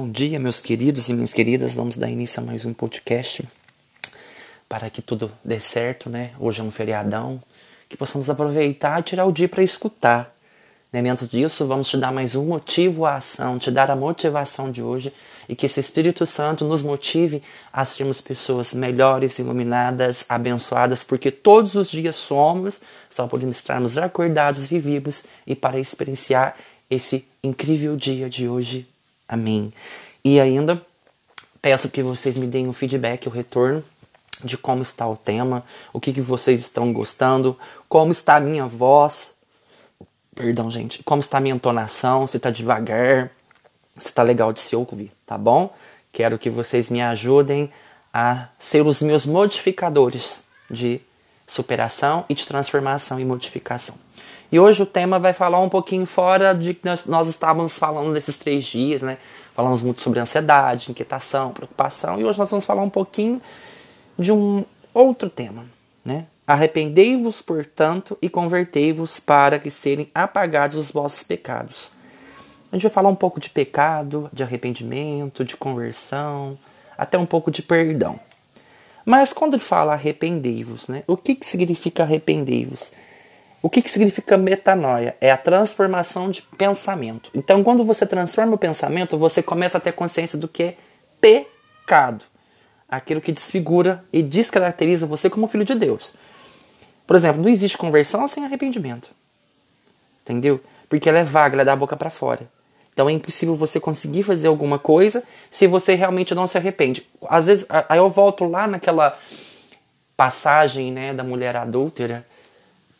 [0.00, 1.74] Bom dia, meus queridos e minhas queridas.
[1.74, 3.42] Vamos dar início a mais um podcast
[4.68, 6.30] para que tudo dê certo, né?
[6.38, 7.42] Hoje é um feriadão,
[7.88, 10.32] que possamos aproveitar e tirar o dia para escutar.
[10.92, 11.00] Né?
[11.10, 14.80] Antes disso, vamos te dar mais um motivo à ação, te dar a motivação de
[14.80, 15.12] hoje
[15.48, 17.42] e que esse Espírito Santo nos motive
[17.72, 22.80] a sermos pessoas melhores, iluminadas, abençoadas, porque todos os dias somos,
[23.10, 26.56] só podemos estarmos acordados e vivos e para experienciar
[26.88, 28.86] esse incrível dia de hoje
[29.28, 29.72] Amém.
[30.24, 30.80] E ainda
[31.60, 33.84] peço que vocês me deem um feedback, o um retorno
[34.42, 38.66] de como está o tema, o que, que vocês estão gostando, como está a minha
[38.66, 39.34] voz,
[40.34, 43.30] perdão, gente, como está a minha entonação, se está devagar,
[43.98, 45.74] se está legal de se ouvir, tá bom?
[46.12, 47.72] Quero que vocês me ajudem
[48.12, 51.00] a ser os meus modificadores de
[51.46, 53.96] superação e de transformação e modificação.
[54.50, 58.12] E hoje o tema vai falar um pouquinho fora de que nós, nós estávamos falando
[58.12, 59.18] nesses três dias, né?
[59.54, 63.42] Falamos muito sobre ansiedade, inquietação, preocupação, e hoje nós vamos falar um pouquinho
[64.18, 65.66] de um outro tema,
[66.02, 66.26] né?
[66.46, 71.92] Arrependei-vos, portanto, e convertei-vos para que serem apagados os vossos pecados.
[72.72, 76.58] A gente vai falar um pouco de pecado, de arrependimento, de conversão,
[76.96, 78.18] até um pouco de perdão.
[79.04, 81.02] Mas quando ele fala arrependei-vos, né?
[81.06, 82.92] O que, que significa arrependei-vos?
[83.60, 85.16] O que, que significa metanoia?
[85.20, 87.30] É a transformação de pensamento.
[87.34, 90.76] Então, quando você transforma o pensamento, você começa a ter consciência do que é
[91.20, 92.24] pecado.
[92.88, 96.14] Aquilo que desfigura e descaracteriza você como filho de Deus.
[97.06, 99.10] Por exemplo, não existe conversão sem arrependimento.
[100.22, 100.60] Entendeu?
[100.88, 102.48] Porque ela é vaga, ela é da boca para fora.
[102.92, 107.06] Então é impossível você conseguir fazer alguma coisa se você realmente não se arrepende.
[107.28, 109.18] Às vezes, aí eu volto lá naquela
[110.16, 112.26] passagem né, da mulher adúltera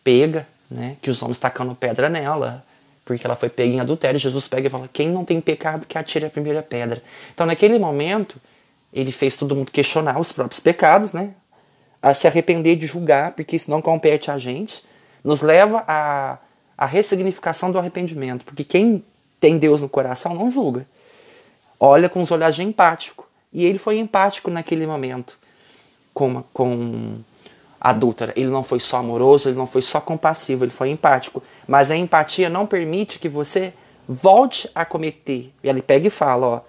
[0.02, 0.96] pega, né?
[1.00, 2.64] Que os homens tacando pedra nela,
[3.04, 4.18] porque ela foi pega em adultério.
[4.18, 7.02] Jesus pega e fala: Quem não tem pecado que atire a primeira pedra.
[7.32, 8.40] Então, naquele momento,
[8.92, 11.30] ele fez todo mundo questionar os próprios pecados, né?
[12.00, 14.84] A se arrepender de julgar, porque isso não compete a gente.
[15.24, 16.39] Nos leva a,
[16.77, 19.05] a ressignificação do arrependimento, porque quem
[19.40, 20.86] tem Deus no coração não julga.
[21.78, 23.28] Olha com os olhares de empático.
[23.52, 25.39] E ele foi empático naquele momento
[26.18, 27.20] com, com
[27.80, 28.33] adúltera.
[28.36, 31.42] Ele não foi só amoroso, ele não foi só compassivo, ele foi empático.
[31.66, 33.72] Mas a empatia não permite que você
[34.08, 35.52] volte a cometer.
[35.62, 36.61] E ele pega e fala, ó,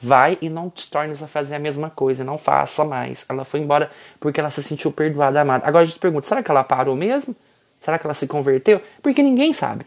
[0.00, 3.24] vai e não te tornes a fazer a mesma coisa, não faça mais.
[3.28, 5.66] Ela foi embora porque ela se sentiu perdoada, amada.
[5.66, 7.34] Agora a gente pergunta, será que ela parou mesmo?
[7.80, 8.80] Será que ela se converteu?
[9.02, 9.84] Porque ninguém sabe.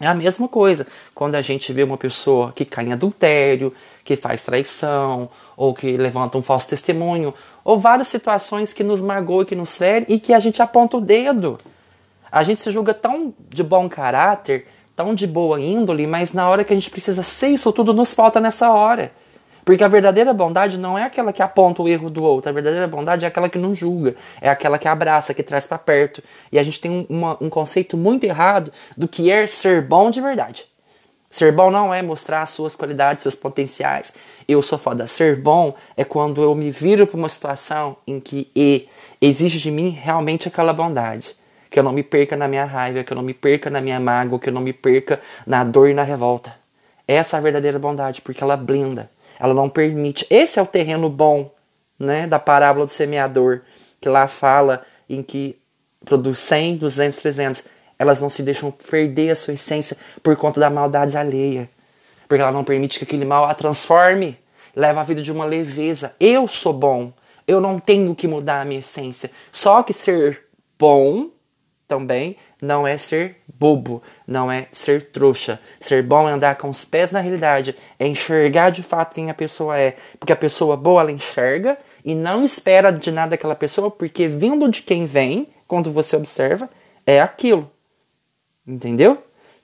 [0.00, 3.72] É a mesma coisa quando a gente vê uma pessoa que cai em adultério,
[4.04, 7.34] que faz traição, ou que levanta um falso testemunho,
[7.64, 10.96] ou várias situações que nos magoam e que nos ferem e que a gente aponta
[10.96, 11.58] o dedo.
[12.30, 14.66] A gente se julga tão de bom caráter,
[14.96, 18.12] tão de boa índole, mas na hora que a gente precisa ser isso tudo nos
[18.12, 19.12] falta nessa hora.
[19.64, 22.86] Porque a verdadeira bondade não é aquela que aponta o erro do outro, a verdadeira
[22.86, 26.22] bondade é aquela que não julga, é aquela que abraça, que traz para perto.
[26.52, 30.20] E a gente tem uma, um conceito muito errado do que é ser bom de
[30.20, 30.66] verdade.
[31.34, 34.14] Ser bom não é mostrar suas qualidades, seus potenciais.
[34.46, 35.06] Eu sou foda.
[35.08, 38.88] Ser bom é quando eu me viro para uma situação em que e,
[39.20, 41.34] exige de mim realmente aquela bondade.
[41.68, 43.98] Que eu não me perca na minha raiva, que eu não me perca na minha
[43.98, 46.54] mágoa, que eu não me perca na dor e na revolta.
[47.06, 50.26] Essa é a verdadeira bondade, porque ela blinda ela não permite.
[50.30, 51.52] Esse é o terreno bom,
[51.98, 53.62] né, da parábola do semeador,
[54.00, 55.58] que lá fala em que
[56.04, 57.64] produz 100, 200, 300.
[57.98, 61.68] Elas não se deixam perder a sua essência por conta da maldade alheia.
[62.28, 64.38] Porque ela não permite que aquele mal a transforme,
[64.74, 66.14] leva a vida de uma leveza.
[66.18, 67.12] Eu sou bom,
[67.46, 69.30] eu não tenho que mudar a minha essência.
[69.52, 70.44] Só que ser
[70.78, 71.30] bom
[71.86, 75.60] também não é ser bobo, não é ser trouxa.
[75.78, 79.34] Ser bom é andar com os pés na realidade, é enxergar de fato quem a
[79.34, 79.96] pessoa é.
[80.18, 84.68] Porque a pessoa boa, ela enxerga e não espera de nada daquela pessoa, porque vindo
[84.70, 86.68] de quem vem, quando você observa,
[87.06, 87.70] é aquilo.
[88.66, 89.22] Entendeu?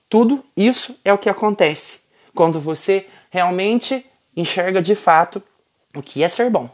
[0.08, 2.00] Tudo isso é o que acontece
[2.34, 4.04] quando você realmente
[4.36, 5.42] enxerga de fato
[5.94, 6.68] o que é ser bom.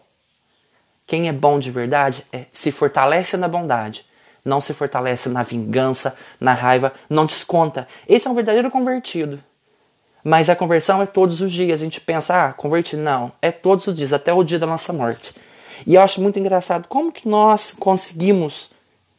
[1.07, 4.05] Quem é bom de verdade é se fortalece na bondade
[4.47, 7.89] não se fortalece na vingança, na raiva, não desconta.
[8.09, 9.43] Esse é um verdadeiro convertido.
[10.23, 11.81] Mas a conversão é todos os dias.
[11.81, 12.97] A gente pensa, ah, converti.
[12.97, 15.35] Não, é todos os dias, até o dia da nossa morte.
[15.85, 18.71] E eu acho muito engraçado como que nós conseguimos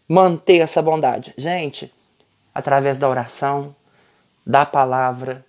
[0.07, 1.33] manter essa bondade.
[1.37, 1.93] Gente,
[2.57, 3.75] através da oração,
[4.43, 5.45] da palavra,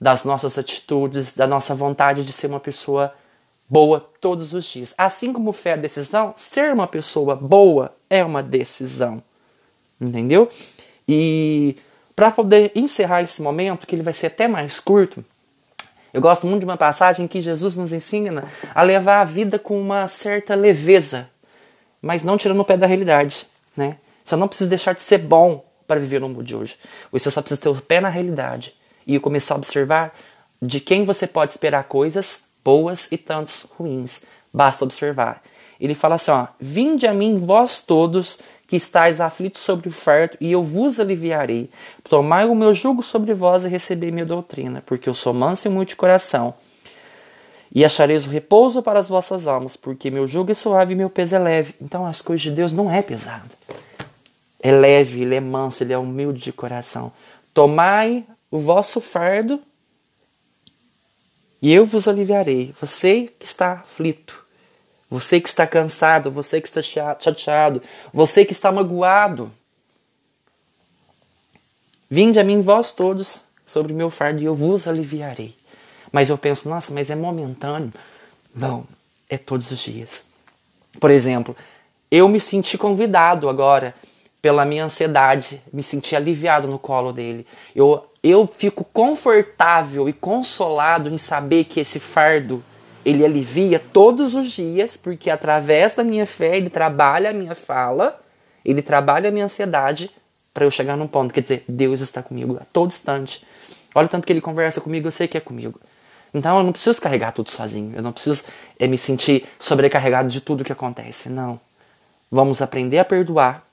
[0.00, 3.14] das nossas atitudes, da nossa vontade de ser uma pessoa
[3.68, 4.92] boa todos os dias.
[4.98, 9.22] Assim como fé é decisão, ser uma pessoa boa é uma decisão.
[10.00, 10.48] Entendeu?
[11.06, 11.76] E
[12.16, 15.24] para poder encerrar esse momento, que ele vai ser até mais curto,
[16.12, 18.44] Eu gosto muito de uma passagem que Jesus nos ensina
[18.74, 21.30] a levar a vida com uma certa leveza,
[22.02, 23.96] mas não tirando o pé da realidade, né?
[24.24, 26.76] Você não precisa deixar de ser bom para viver no mundo de hoje.
[27.10, 28.72] Você só precisa ter o pé na realidade
[29.04, 30.14] e começar a observar
[30.62, 34.22] de quem você pode esperar coisas boas e tantos ruins.
[34.54, 35.42] Basta observar.
[35.80, 38.38] Ele fala assim: ó, Vinde a mim, vós todos
[38.68, 41.68] que estáis aflitos sobre o fardo, e eu vos aliviarei.
[42.08, 45.70] Tomai o meu jugo sobre vós e recebei minha doutrina, porque eu sou manso e
[45.72, 46.54] muito de coração.
[47.74, 51.10] E achareis o repouso para as vossas almas, porque meu jugo é suave e meu
[51.10, 51.74] peso é leve.
[51.82, 53.50] Então as coisas de Deus não é pesado.
[54.62, 57.12] É leve, ele é manso, ele é humilde de coração.
[57.54, 59.60] Tomai o vosso fardo
[61.62, 62.74] e eu vos aliviarei.
[62.80, 64.44] Você que está aflito,
[65.08, 69.52] você que está cansado, você que está chateado, você que está magoado.
[72.08, 75.56] Vinde a mim vós todos sobre o meu fardo e eu vos aliviarei.
[76.12, 77.92] Mas eu penso, nossa, mas é momentâneo.
[78.54, 78.86] Não,
[79.28, 80.24] é todos os dias.
[80.98, 81.56] Por exemplo,
[82.10, 83.94] eu me senti convidado agora
[84.40, 87.46] pela minha ansiedade, me senti aliviado no colo dele.
[87.74, 92.62] Eu, eu fico confortável e consolado em saber que esse fardo
[93.04, 98.20] ele alivia todos os dias, porque através da minha fé ele trabalha a minha fala,
[98.64, 100.10] ele trabalha a minha ansiedade
[100.52, 101.32] para eu chegar num ponto.
[101.32, 103.44] Quer dizer, Deus está comigo a todo instante.
[103.94, 105.80] Olha o tanto que ele conversa comigo, eu sei que é comigo.
[106.32, 108.44] Então eu não preciso carregar tudo sozinho, eu não preciso
[108.78, 111.28] é, me sentir sobrecarregado de tudo que acontece.
[111.28, 111.60] Não.
[112.30, 113.69] Vamos aprender a perdoar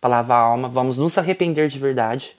[0.00, 2.36] para lavar a alma, vamos nos arrepender de verdade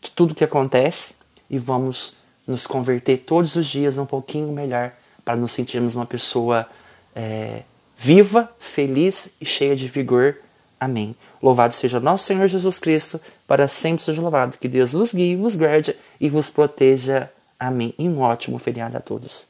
[0.00, 1.14] de tudo que acontece
[1.50, 2.16] e vamos
[2.46, 4.92] nos converter todos os dias um pouquinho melhor
[5.24, 6.68] para nos sentirmos uma pessoa
[7.14, 7.62] é,
[7.96, 10.36] viva, feliz e cheia de vigor.
[10.78, 11.16] Amém.
[11.42, 14.58] Louvado seja nosso Senhor Jesus Cristo, para sempre seja louvado.
[14.58, 17.30] Que Deus vos guie, vos guarde e vos proteja.
[17.58, 17.94] Amém.
[17.98, 19.48] E um ótimo feriado a todos.